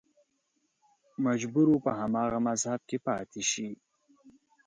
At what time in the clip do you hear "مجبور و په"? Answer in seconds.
1.25-1.91